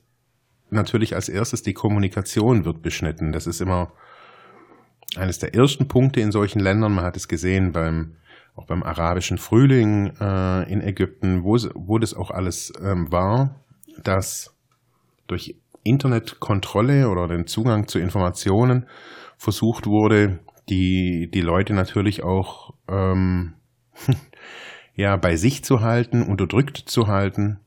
Natürlich 0.71 1.15
als 1.15 1.29
erstes 1.29 1.63
die 1.63 1.75
Kommunikation 1.75 2.65
wird 2.65 2.83
beschnitten. 2.83 3.33
Das 3.33 3.47
ist 3.47 3.61
immer 3.61 3.93
eines 5.17 5.39
der 5.39 5.55
ersten 5.55 5.89
Punkte 5.89 6.21
in 6.21 6.33
solchen 6.33 6.61
Ländern. 6.61 6.95
Man 6.95 7.05
hat 7.05 7.17
es 7.17 7.29
gesehen 7.29 7.73
beim 7.73 8.17
auch 8.59 8.67
beim 8.67 8.83
arabischen 8.83 9.39
Frühling 9.39 10.13
äh, 10.21 10.71
in 10.71 10.81
Ägypten, 10.81 11.45
wo, 11.45 11.57
wo 11.75 11.99
das 11.99 12.13
auch 12.13 12.33
alles 12.33 12.73
ähm, 12.83 13.11
war, 13.13 13.55
dass 14.03 14.53
durch 15.29 15.55
Internetkontrolle 15.85 17.09
oder 17.09 17.29
den 17.29 17.47
Zugang 17.47 17.87
zu 17.87 18.01
Informationen 18.01 18.87
versucht 19.37 19.87
wurde, 19.87 20.41
die, 20.69 21.31
die 21.31 21.41
Leute 21.41 21.73
natürlich 21.73 22.25
auch 22.25 22.75
ähm, 22.89 23.55
ja, 24.97 25.17
bei 25.17 25.37
sich 25.37 25.63
zu 25.63 25.81
halten, 25.81 26.23
unterdrückt 26.23 26.77
zu 26.77 27.07
halten 27.07 27.61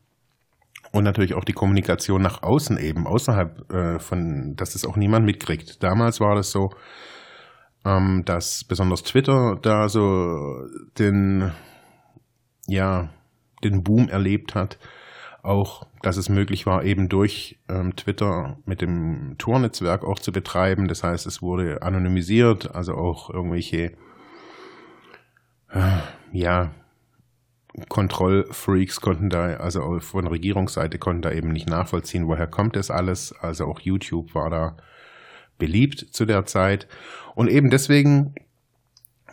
und 0.92 1.04
natürlich 1.04 1.34
auch 1.34 1.46
die 1.46 1.54
Kommunikation 1.54 2.22
nach 2.22 2.44
außen 2.44 2.78
eben, 2.78 3.08
außerhalb 3.08 3.72
äh, 3.72 4.00
von, 4.00 4.56
dass 4.56 4.76
es 4.76 4.86
auch 4.86 4.98
niemand 4.98 5.26
mitkriegt. 5.26 5.82
Damals 5.84 6.20
war 6.20 6.36
das 6.36 6.52
so, 6.52 6.70
ähm, 7.86 8.24
dass 8.26 8.64
besonders 8.66 9.04
Twitter 9.04 9.58
da 9.62 9.88
so 9.88 10.68
den, 11.00 11.52
ja, 12.68 13.10
den 13.64 13.84
Boom 13.84 14.10
erlebt 14.10 14.56
hat. 14.56 14.78
Auch, 15.44 15.88
dass 16.04 16.18
es 16.18 16.30
möglich 16.30 16.68
war, 16.68 16.84
eben 16.84 17.10
durch 17.10 17.60
ähm, 17.68 17.96
Twitter 17.96 18.58
mit 18.66 18.82
dem 18.82 19.38
Tor-Netzwerk 19.40 20.04
auch 20.04 20.20
zu 20.20 20.32
betreiben. 20.32 20.88
Das 20.88 21.04
heißt, 21.04 21.26
es 21.26 21.42
wurde 21.42 21.82
anonymisiert, 21.82 22.76
also 22.76 22.94
auch 22.94 23.32
irgendwelche 23.32 23.94
äh, 25.72 26.00
ja, 26.32 26.72
Kontrollfreaks 27.88 29.00
konnten 29.00 29.30
da, 29.30 29.56
also 29.56 30.00
von 30.00 30.28
Regierungsseite 30.28 30.98
konnten 30.98 31.22
da 31.22 31.32
eben 31.32 31.50
nicht 31.50 31.70
nachvollziehen, 31.70 32.28
woher 32.28 32.48
kommt 32.48 32.76
das 32.76 32.92
alles. 32.92 33.34
Also 33.40 33.66
auch 33.66 33.80
YouTube 33.80 34.36
war 34.36 34.50
da 34.50 34.78
beliebt 35.58 36.08
zu 36.12 36.26
der 36.26 36.46
Zeit. 36.46 36.88
Und 37.34 37.50
eben 37.50 37.70
deswegen, 37.70 38.36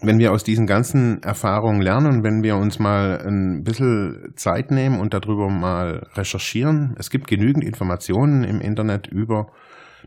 wenn 0.01 0.21
wir 0.21 0.31
aus 0.31 0.45
diesen 0.45 0.67
ganzen 0.67 1.23
Erfahrungen 1.23 1.83
lernen, 1.83 2.23
wenn 2.23 2.45
wir 2.45 2.57
uns 2.57 2.79
mal 2.79 3.21
ein 3.27 3.65
bisschen 3.65 4.33
Zeit 4.37 4.71
nehmen 4.71 5.01
und 5.01 5.15
darüber 5.15 5.49
mal 5.49 6.07
recherchieren, 6.15 6.95
es 6.99 7.11
gibt 7.11 7.27
genügend 7.27 7.65
Informationen 7.65 8.45
im 8.45 8.61
Internet 8.61 9.09
über 9.09 9.49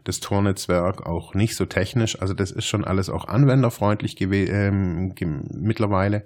das 0.06 0.22
Tor-Netzwerk, 0.22 1.06
auch 1.06 1.34
nicht 1.34 1.56
so 1.56 1.66
technisch. 1.66 2.22
Also 2.22 2.34
das 2.34 2.52
ist 2.52 2.66
schon 2.66 2.86
alles 2.86 3.10
auch 3.10 3.28
anwenderfreundlich 3.28 4.16
ähm, 4.22 5.14
mittlerweile. 5.54 6.24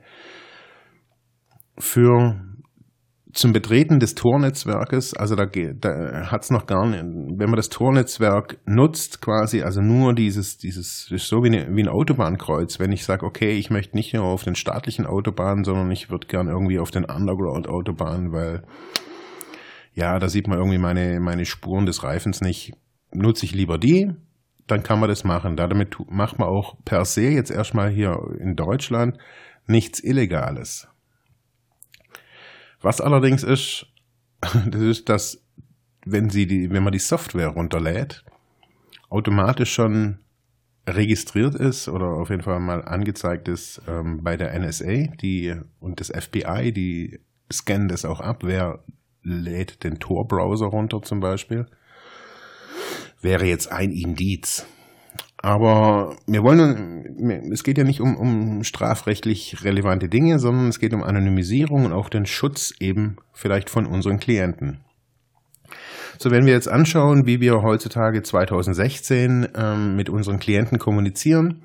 Für 1.77 2.41
zum 3.35 3.51
Betreten 3.51 3.99
des 3.99 4.15
Tornetzwerkes, 4.15 5.13
also 5.13 5.35
da, 5.35 5.45
da 5.45 6.31
hat 6.31 6.43
es 6.43 6.51
noch 6.51 6.67
gar 6.67 6.87
nicht, 6.87 7.03
wenn 7.03 7.49
man 7.49 7.57
das 7.57 7.67
Tornetzwerk 7.67 8.59
nutzt, 8.65 9.21
quasi, 9.21 9.61
also 9.61 9.81
nur 9.81 10.15
dieses, 10.15 10.57
dieses, 10.57 11.11
ist 11.11 11.27
so 11.27 11.43
wie, 11.43 11.47
eine, 11.47 11.75
wie 11.75 11.83
ein 11.83 11.89
Autobahnkreuz, 11.89 12.79
wenn 12.79 12.93
ich 12.93 13.03
sage, 13.03 13.25
okay, 13.25 13.51
ich 13.51 13.69
möchte 13.69 13.97
nicht 13.97 14.13
nur 14.13 14.23
auf 14.23 14.45
den 14.45 14.55
staatlichen 14.55 15.05
Autobahnen, 15.05 15.65
sondern 15.65 15.91
ich 15.91 16.09
würde 16.09 16.27
gern 16.27 16.47
irgendwie 16.47 16.79
auf 16.79 16.91
den 16.91 17.03
Underground-Autobahnen, 17.03 18.31
weil 18.31 18.63
ja, 19.93 20.17
da 20.17 20.29
sieht 20.29 20.47
man 20.47 20.57
irgendwie 20.57 20.77
meine, 20.77 21.19
meine 21.19 21.45
Spuren 21.45 21.85
des 21.85 22.03
Reifens 22.03 22.39
nicht 22.39 22.73
nutze 23.11 23.45
ich 23.45 23.53
lieber 23.53 23.77
die, 23.77 24.11
dann 24.67 24.83
kann 24.83 24.99
man 24.99 25.09
das 25.09 25.23
machen. 25.23 25.55
Damit 25.55 25.95
macht 26.09 26.39
man 26.39 26.47
auch 26.47 26.75
per 26.85 27.05
se 27.05 27.29
jetzt 27.29 27.51
erstmal 27.51 27.89
hier 27.89 28.17
in 28.39 28.55
Deutschland 28.55 29.17
nichts 29.67 30.03
Illegales. 30.03 30.87
Was 32.85 33.01
allerdings 33.01 33.41
ist, 33.41 33.87
das 34.41 34.81
ist, 34.81 35.09
dass 35.09 35.43
wenn 36.05 36.29
sie 36.29 36.45
die, 36.45 36.69
wenn 36.69 36.83
man 36.83 36.93
die 36.93 36.99
Software 36.99 37.47
runterlädt, 37.47 38.23
automatisch 39.09 39.73
schon 39.73 40.19
registriert 40.87 41.55
ist 41.55 41.87
oder 41.87 42.05
auf 42.05 42.29
jeden 42.29 42.43
Fall 42.43 42.59
mal 42.59 42.85
angezeigt 42.85 43.47
ist 43.47 43.81
ähm, 43.87 44.21
bei 44.21 44.37
der 44.37 44.53
NSA, 44.59 45.07
die 45.19 45.55
und 45.79 45.99
das 45.99 46.09
FBI, 46.09 46.71
die 46.73 47.21
scannen 47.51 47.87
das 47.87 48.05
auch 48.05 48.19
ab, 48.19 48.43
wer 48.43 48.83
lädt 49.23 49.83
den 49.83 49.97
Tor-Browser 49.97 50.67
runter 50.67 51.01
zum 51.01 51.21
Beispiel 51.21 51.65
wäre 53.19 53.45
jetzt 53.45 53.71
ein 53.71 53.91
Indiz. 53.93 54.67
Aber 55.45 56.15
wir 56.25 56.41
wollen, 56.41 57.51
es 57.53 57.63
geht 57.63 57.77
ja 57.77 57.83
nicht 57.83 58.01
um, 58.01 58.17
um 58.17 58.63
strafrechtlich 58.63 59.63
relevante 59.63 60.09
Dinge, 60.09 60.39
sondern 60.39 60.69
es 60.69 60.79
geht 60.79 60.91
um 60.91 61.03
Anonymisierung 61.03 61.85
und 61.85 61.93
auch 61.93 62.09
den 62.09 62.25
Schutz 62.25 62.73
eben 62.79 63.17
vielleicht 63.31 63.69
von 63.69 63.85
unseren 63.85 64.17
Klienten. 64.17 64.79
So, 66.17 66.31
wenn 66.31 66.47
wir 66.47 66.53
jetzt 66.53 66.67
anschauen, 66.67 67.27
wie 67.27 67.41
wir 67.41 67.61
heutzutage 67.61 68.23
2016 68.23 69.49
ähm, 69.55 69.95
mit 69.95 70.09
unseren 70.09 70.39
Klienten 70.39 70.79
kommunizieren, 70.79 71.61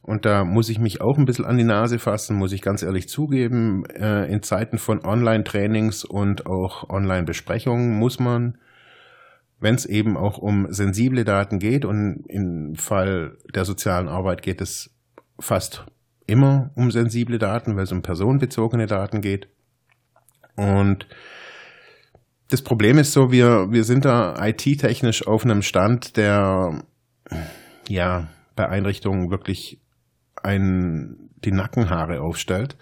und 0.00 0.24
da 0.24 0.44
muss 0.44 0.70
ich 0.70 0.78
mich 0.78 1.02
auch 1.02 1.18
ein 1.18 1.26
bisschen 1.26 1.44
an 1.44 1.58
die 1.58 1.64
Nase 1.64 1.98
fassen, 1.98 2.38
muss 2.38 2.52
ich 2.52 2.62
ganz 2.62 2.82
ehrlich 2.82 3.10
zugeben, 3.10 3.84
äh, 3.94 4.24
in 4.32 4.42
Zeiten 4.42 4.78
von 4.78 5.04
Online-Trainings 5.04 6.06
und 6.06 6.46
auch 6.46 6.88
Online-Besprechungen 6.88 7.90
muss 7.98 8.18
man 8.18 8.56
wenn 9.62 9.76
es 9.76 9.86
eben 9.86 10.16
auch 10.16 10.38
um 10.38 10.72
sensible 10.72 11.24
Daten 11.24 11.60
geht 11.60 11.84
und 11.84 12.24
im 12.28 12.74
Fall 12.74 13.38
der 13.54 13.64
sozialen 13.64 14.08
Arbeit 14.08 14.42
geht 14.42 14.60
es 14.60 14.90
fast 15.38 15.86
immer 16.26 16.70
um 16.74 16.90
sensible 16.90 17.38
Daten, 17.38 17.76
weil 17.76 17.84
es 17.84 17.92
um 17.92 18.02
personenbezogene 18.02 18.86
Daten 18.86 19.20
geht. 19.20 19.48
Und 20.56 21.06
das 22.48 22.62
Problem 22.62 22.98
ist 22.98 23.12
so, 23.12 23.30
wir, 23.30 23.70
wir 23.70 23.84
sind 23.84 24.04
da 24.04 24.34
IT-technisch 24.44 25.26
auf 25.26 25.44
einem 25.44 25.62
Stand, 25.62 26.16
der 26.16 26.82
ja 27.88 28.28
bei 28.56 28.68
Einrichtungen 28.68 29.30
wirklich 29.30 29.80
einen, 30.42 31.30
die 31.36 31.52
Nackenhaare 31.52 32.20
aufstellt. 32.20 32.76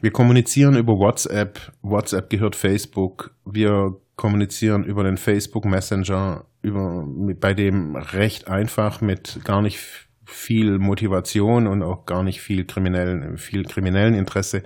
Wir 0.00 0.12
kommunizieren 0.12 0.76
über 0.76 0.98
WhatsApp, 0.98 1.72
WhatsApp 1.82 2.30
gehört 2.30 2.54
Facebook, 2.54 3.34
wir 3.44 3.96
kommunizieren 4.18 4.84
über 4.84 5.02
den 5.04 5.16
Facebook 5.16 5.64
Messenger, 5.64 6.44
über, 6.60 7.06
bei 7.40 7.54
dem 7.54 7.96
recht 7.96 8.48
einfach 8.48 9.00
mit 9.00 9.40
gar 9.44 9.62
nicht 9.62 9.78
viel 10.26 10.78
Motivation 10.78 11.66
und 11.66 11.82
auch 11.82 12.04
gar 12.04 12.22
nicht 12.22 12.42
viel 12.42 12.66
kriminellen, 12.66 13.38
viel 13.38 13.64
kriminellen 13.64 14.12
Interesse 14.12 14.64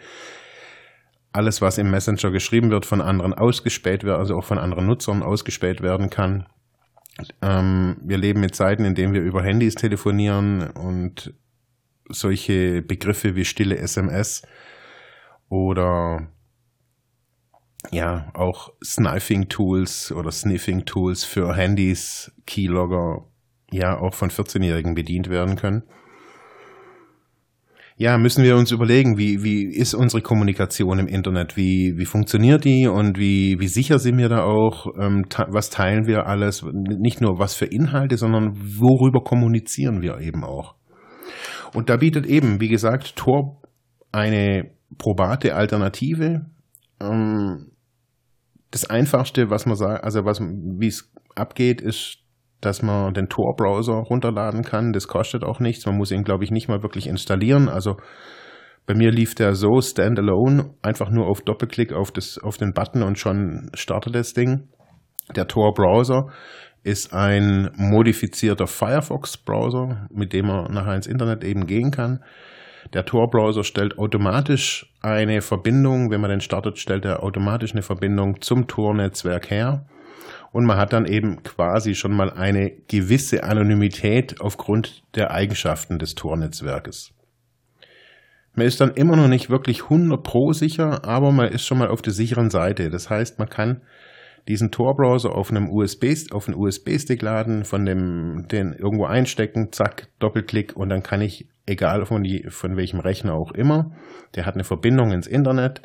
alles, 1.32 1.62
was 1.62 1.78
im 1.78 1.90
Messenger 1.90 2.30
geschrieben 2.30 2.70
wird, 2.70 2.86
von 2.86 3.00
anderen 3.00 3.34
ausgespäht 3.34 4.04
wird, 4.04 4.18
also 4.18 4.36
auch 4.36 4.44
von 4.44 4.58
anderen 4.58 4.86
Nutzern 4.86 5.22
ausgespäht 5.22 5.80
werden 5.80 6.10
kann. 6.10 6.46
Ähm, 7.40 7.96
wir 8.02 8.18
leben 8.18 8.40
mit 8.40 8.54
Zeiten, 8.54 8.84
in 8.84 8.94
denen 8.94 9.14
wir 9.14 9.22
über 9.22 9.42
Handys 9.42 9.74
telefonieren 9.74 10.70
und 10.70 11.32
solche 12.08 12.82
Begriffe 12.82 13.34
wie 13.34 13.44
stille 13.44 13.78
SMS 13.78 14.42
oder 15.48 16.28
ja, 17.90 18.30
auch 18.34 18.72
Snifing 18.84 19.48
Tools 19.48 20.12
oder 20.12 20.30
Sniffing 20.30 20.84
Tools 20.84 21.24
für 21.24 21.54
Handys, 21.54 22.32
Keylogger, 22.46 23.26
ja, 23.70 23.98
auch 23.98 24.14
von 24.14 24.30
14-Jährigen 24.30 24.94
bedient 24.94 25.28
werden 25.28 25.56
können 25.56 25.82
ja, 28.02 28.18
müssen 28.18 28.42
wir 28.42 28.56
uns 28.56 28.72
überlegen, 28.72 29.18
wie, 29.18 29.44
wie 29.44 29.64
ist 29.64 29.94
unsere 29.94 30.22
Kommunikation 30.22 30.98
im 30.98 31.06
Internet? 31.06 31.56
Wie, 31.56 31.94
wie 31.96 32.04
funktioniert 32.04 32.64
die 32.64 32.88
und 32.88 33.18
wie, 33.18 33.60
wie 33.60 33.68
sicher 33.68 34.00
sind 34.00 34.18
wir 34.18 34.28
da 34.28 34.42
auch? 34.42 34.86
Ähm, 34.98 35.24
was 35.48 35.70
teilen 35.70 36.06
wir 36.06 36.26
alles? 36.26 36.64
Nicht 36.72 37.20
nur 37.20 37.38
was 37.38 37.54
für 37.54 37.66
Inhalte, 37.66 38.16
sondern 38.16 38.56
worüber 38.56 39.22
kommunizieren 39.22 40.02
wir 40.02 40.18
eben 40.18 40.42
auch? 40.42 40.74
Und 41.74 41.90
da 41.90 41.96
bietet 41.96 42.26
eben, 42.26 42.60
wie 42.60 42.68
gesagt, 42.68 43.14
Tor 43.14 43.62
eine 44.10 44.72
probate 44.98 45.54
Alternative. 45.54 46.46
Ähm, 47.00 47.71
das 48.72 48.90
einfachste, 48.90 49.50
was 49.50 49.66
man 49.66 49.76
sagt, 49.76 50.02
also 50.02 50.24
was, 50.24 50.40
wie 50.40 50.88
es 50.88 51.12
abgeht, 51.36 51.80
ist 51.80 52.18
dass 52.62 52.80
man 52.80 53.12
den 53.12 53.28
Tor-Browser 53.28 53.94
runterladen 53.94 54.62
kann. 54.62 54.92
Das 54.92 55.08
kostet 55.08 55.42
auch 55.44 55.58
nichts. 55.60 55.84
Man 55.84 55.96
muss 55.96 56.12
ihn, 56.12 56.22
glaube 56.22 56.44
ich, 56.44 56.50
nicht 56.50 56.68
mal 56.68 56.82
wirklich 56.82 57.08
installieren. 57.08 57.68
Also 57.68 57.96
bei 58.86 58.94
mir 58.94 59.10
lief 59.10 59.34
der 59.34 59.54
so 59.54 59.80
standalone, 59.80 60.70
einfach 60.80 61.10
nur 61.10 61.26
auf 61.26 61.42
Doppelklick 61.42 61.92
auf, 61.92 62.12
das, 62.12 62.38
auf 62.38 62.56
den 62.56 62.72
Button 62.72 63.02
und 63.02 63.18
schon 63.18 63.68
startet 63.74 64.14
das 64.14 64.32
Ding. 64.32 64.68
Der 65.34 65.48
Tor-Browser 65.48 66.28
ist 66.84 67.12
ein 67.12 67.70
modifizierter 67.76 68.66
Firefox-Browser, 68.66 70.06
mit 70.10 70.32
dem 70.32 70.46
man 70.46 70.72
nachher 70.72 70.94
ins 70.94 71.06
Internet 71.06 71.44
eben 71.44 71.66
gehen 71.66 71.90
kann. 71.90 72.24
Der 72.92 73.04
Tor-Browser 73.04 73.64
stellt 73.64 73.98
automatisch 73.98 74.92
eine 75.00 75.40
Verbindung, 75.40 76.10
wenn 76.10 76.20
man 76.20 76.30
den 76.30 76.40
startet, 76.40 76.78
stellt 76.78 77.04
er 77.04 77.22
automatisch 77.22 77.72
eine 77.72 77.82
Verbindung 77.82 78.40
zum 78.40 78.66
Tor-Netzwerk 78.66 79.50
her 79.50 79.86
und 80.52 80.66
man 80.66 80.76
hat 80.76 80.92
dann 80.92 81.06
eben 81.06 81.42
quasi 81.42 81.94
schon 81.94 82.14
mal 82.14 82.30
eine 82.30 82.70
gewisse 82.88 83.42
Anonymität 83.44 84.40
aufgrund 84.40 85.02
der 85.14 85.30
Eigenschaften 85.30 85.98
des 85.98 86.14
Tor-Netzwerkes. 86.14 87.12
Man 88.54 88.66
ist 88.66 88.80
dann 88.82 88.90
immer 88.90 89.16
noch 89.16 89.28
nicht 89.28 89.48
wirklich 89.48 89.84
100 89.84 90.22
pro 90.22 90.52
sicher, 90.52 91.06
aber 91.06 91.32
man 91.32 91.48
ist 91.48 91.64
schon 91.64 91.78
mal 91.78 91.88
auf 91.88 92.02
der 92.02 92.12
sicheren 92.12 92.50
Seite. 92.50 92.90
Das 92.90 93.08
heißt, 93.08 93.38
man 93.38 93.48
kann 93.48 93.80
diesen 94.46 94.70
Tor-Browser 94.70 95.34
auf 95.34 95.50
einem 95.50 95.70
USB, 95.70 96.14
auf 96.32 96.48
einen 96.48 96.58
USB-Stick 96.58 97.22
laden, 97.22 97.64
von 97.64 97.86
dem, 97.86 98.46
den 98.50 98.74
irgendwo 98.74 99.06
einstecken, 99.06 99.72
zack, 99.72 100.08
Doppelklick 100.18 100.76
und 100.76 100.90
dann 100.90 101.02
kann 101.02 101.22
ich, 101.22 101.48
egal 101.66 102.04
von, 102.06 102.22
die, 102.22 102.46
von 102.48 102.76
welchem 102.76 103.00
Rechner 103.00 103.34
auch 103.34 103.52
immer, 103.52 103.92
der 104.34 104.46
hat 104.46 104.54
eine 104.54 104.64
Verbindung 104.64 105.12
ins 105.12 105.26
Internet 105.26 105.82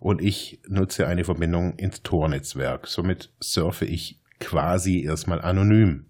und 0.00 0.22
ich 0.22 0.60
nutze 0.68 1.06
eine 1.06 1.24
Verbindung 1.24 1.74
ins 1.76 2.02
Tor-Netzwerk. 2.02 2.86
Somit 2.86 3.30
surfe 3.40 3.84
ich 3.84 4.20
quasi 4.40 5.02
erstmal 5.02 5.40
anonym. 5.40 6.06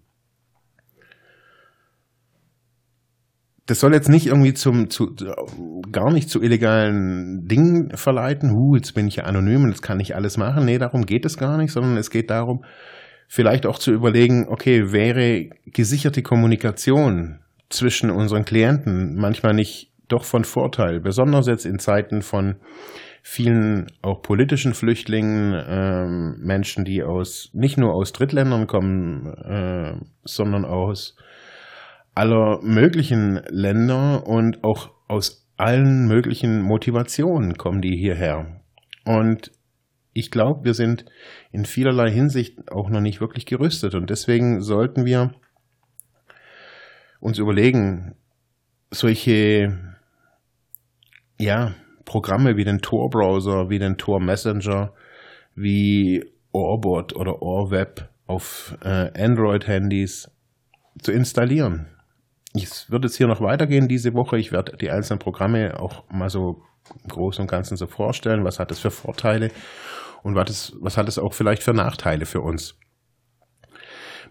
Das 3.65 3.79
soll 3.79 3.93
jetzt 3.93 4.09
nicht 4.09 4.25
irgendwie 4.25 4.55
zum, 4.55 4.89
zu, 4.89 5.13
gar 5.91 6.11
nicht 6.11 6.29
zu 6.29 6.41
illegalen 6.41 7.45
Dingen 7.45 7.95
verleiten. 7.95 8.51
Huh, 8.51 8.75
jetzt 8.75 8.93
bin 8.93 9.07
ich 9.07 9.17
ja 9.17 9.25
anonym 9.25 9.63
und 9.63 9.69
jetzt 9.69 9.83
kann 9.83 9.99
ich 9.99 10.15
alles 10.15 10.37
machen. 10.37 10.65
Nee, 10.65 10.79
darum 10.79 11.05
geht 11.05 11.23
es 11.23 11.37
gar 11.37 11.55
nicht, 11.57 11.71
sondern 11.71 11.95
es 11.97 12.09
geht 12.09 12.31
darum, 12.31 12.63
vielleicht 13.27 13.67
auch 13.67 13.77
zu 13.77 13.91
überlegen, 13.91 14.47
okay, 14.49 14.91
wäre 14.91 15.49
gesicherte 15.67 16.23
Kommunikation 16.23 17.41
zwischen 17.69 18.09
unseren 18.09 18.45
Klienten 18.45 19.15
manchmal 19.15 19.53
nicht 19.53 19.91
doch 20.07 20.23
von 20.23 20.43
Vorteil, 20.43 20.99
besonders 20.99 21.47
jetzt 21.47 21.65
in 21.65 21.79
Zeiten 21.79 22.21
von 22.21 22.55
vielen 23.21 23.87
auch 24.01 24.21
politischen 24.21 24.73
Flüchtlingen, 24.73 25.53
äh, 25.53 26.05
Menschen, 26.43 26.83
die 26.83 27.03
aus 27.03 27.49
nicht 27.53 27.77
nur 27.77 27.93
aus 27.93 28.11
Drittländern 28.11 28.65
kommen, 28.65 29.27
äh, 29.27 29.93
sondern 30.23 30.65
aus 30.65 31.15
aller 32.15 32.59
möglichen 32.61 33.41
Länder 33.49 34.25
und 34.25 34.63
auch 34.63 34.89
aus 35.07 35.47
allen 35.57 36.07
möglichen 36.07 36.61
Motivationen 36.61 37.55
kommen 37.55 37.81
die 37.81 37.95
hierher. 37.97 38.61
Und 39.05 39.51
ich 40.13 40.31
glaube, 40.31 40.63
wir 40.63 40.73
sind 40.73 41.05
in 41.51 41.65
vielerlei 41.65 42.09
Hinsicht 42.09 42.71
auch 42.71 42.89
noch 42.89 43.01
nicht 43.01 43.21
wirklich 43.21 43.45
gerüstet 43.45 43.93
und 43.95 44.09
deswegen 44.09 44.61
sollten 44.61 45.05
wir 45.05 45.31
uns 47.19 47.37
überlegen, 47.37 48.15
solche 48.91 49.77
ja, 51.37 51.73
Programme 52.05 52.57
wie 52.57 52.65
den 52.65 52.81
Tor-Browser, 52.81 53.69
wie 53.69 53.79
den 53.79 53.97
Tor-Messenger, 53.97 54.93
wie 55.55 56.25
Orbot 56.51 57.15
oder 57.15 57.41
Orweb 57.41 58.09
auf 58.25 58.77
äh, 58.83 59.11
Android-Handys 59.21 60.31
zu 61.01 61.11
installieren. 61.11 61.87
Es 62.53 62.89
wird 62.89 63.03
jetzt 63.03 63.17
hier 63.17 63.27
noch 63.27 63.41
weitergehen 63.41 63.87
diese 63.87 64.13
Woche. 64.13 64.37
Ich 64.37 64.51
werde 64.51 64.75
die 64.77 64.89
einzelnen 64.89 65.19
Programme 65.19 65.79
auch 65.79 66.09
mal 66.09 66.29
so 66.29 66.63
im 67.03 67.09
Großen 67.09 67.43
und 67.43 67.51
Ganzen 67.51 67.77
so 67.77 67.87
vorstellen. 67.87 68.43
Was 68.43 68.59
hat 68.59 68.71
es 68.71 68.79
für 68.79 68.91
Vorteile 68.91 69.51
und 70.23 70.35
was, 70.35 70.49
ist, 70.49 70.75
was 70.79 70.97
hat 70.97 71.07
es 71.07 71.19
auch 71.19 71.33
vielleicht 71.33 71.63
für 71.63 71.73
Nachteile 71.73 72.25
für 72.25 72.41
uns? 72.41 72.75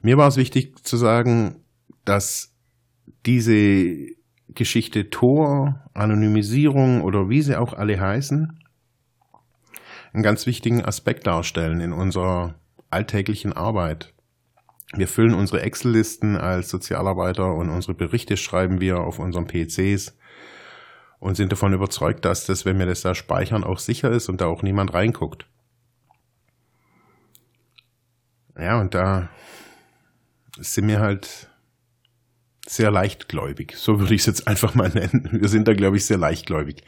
Mir 0.02 0.16
war 0.16 0.28
es 0.28 0.36
wichtig 0.36 0.84
zu 0.84 0.96
sagen, 0.96 1.64
dass 2.04 2.54
diese 3.28 4.16
Geschichte 4.48 5.10
Tor, 5.10 5.84
Anonymisierung 5.92 7.02
oder 7.02 7.28
wie 7.28 7.42
sie 7.42 7.56
auch 7.56 7.74
alle 7.74 8.00
heißen, 8.00 8.58
einen 10.14 10.22
ganz 10.22 10.46
wichtigen 10.46 10.82
Aspekt 10.82 11.26
darstellen 11.26 11.80
in 11.80 11.92
unserer 11.92 12.54
alltäglichen 12.88 13.52
Arbeit. 13.52 14.14
Wir 14.94 15.06
füllen 15.06 15.34
unsere 15.34 15.60
Excel-Listen 15.60 16.36
als 16.36 16.70
Sozialarbeiter 16.70 17.54
und 17.54 17.68
unsere 17.68 17.92
Berichte 17.92 18.38
schreiben 18.38 18.80
wir 18.80 19.00
auf 19.00 19.18
unseren 19.18 19.46
PCs 19.46 20.16
und 21.18 21.34
sind 21.34 21.52
davon 21.52 21.74
überzeugt, 21.74 22.24
dass 22.24 22.46
das, 22.46 22.64
wenn 22.64 22.78
wir 22.78 22.86
das 22.86 23.02
da 23.02 23.14
speichern, 23.14 23.62
auch 23.62 23.78
sicher 23.78 24.10
ist 24.10 24.30
und 24.30 24.40
da 24.40 24.46
auch 24.46 24.62
niemand 24.62 24.94
reinguckt. 24.94 25.46
Ja, 28.56 28.80
und 28.80 28.94
da 28.94 29.28
sind 30.58 30.88
wir 30.88 31.00
halt 31.00 31.50
sehr 32.68 32.90
leichtgläubig. 32.90 33.74
So 33.76 34.00
würde 34.00 34.14
ich 34.14 34.20
es 34.20 34.26
jetzt 34.26 34.48
einfach 34.48 34.74
mal 34.74 34.90
nennen. 34.90 35.28
Wir 35.32 35.48
sind 35.48 35.68
da, 35.68 35.74
glaube 35.74 35.96
ich, 35.96 36.06
sehr 36.06 36.18
leichtgläubig. 36.18 36.82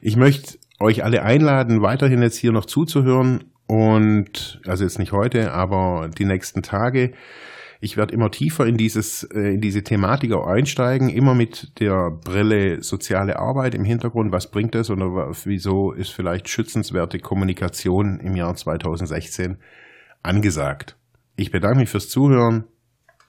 Ich 0.00 0.16
möchte 0.16 0.58
euch 0.78 1.04
alle 1.04 1.22
einladen, 1.22 1.82
weiterhin 1.82 2.22
jetzt 2.22 2.36
hier 2.36 2.52
noch 2.52 2.64
zuzuhören 2.64 3.44
und, 3.66 4.60
also 4.66 4.84
jetzt 4.84 4.98
nicht 4.98 5.12
heute, 5.12 5.52
aber 5.52 6.08
die 6.16 6.24
nächsten 6.24 6.62
Tage. 6.62 7.12
Ich 7.82 7.96
werde 7.96 8.12
immer 8.12 8.30
tiefer 8.30 8.66
in 8.66 8.76
dieses, 8.76 9.22
äh, 9.24 9.54
in 9.54 9.60
diese 9.62 9.82
Thematik 9.82 10.32
auch 10.32 10.46
einsteigen, 10.46 11.08
immer 11.08 11.34
mit 11.34 11.80
der 11.80 12.10
Brille 12.10 12.82
soziale 12.82 13.38
Arbeit 13.38 13.74
im 13.74 13.84
Hintergrund. 13.84 14.32
Was 14.32 14.50
bringt 14.50 14.74
das 14.74 14.90
oder 14.90 15.32
wieso 15.44 15.92
ist 15.92 16.10
vielleicht 16.10 16.48
schützenswerte 16.48 17.20
Kommunikation 17.20 18.20
im 18.20 18.36
Jahr 18.36 18.54
2016 18.54 19.56
angesagt? 20.22 20.96
Ich 21.36 21.50
bedanke 21.50 21.78
mich 21.78 21.88
fürs 21.88 22.10
Zuhören. 22.10 22.64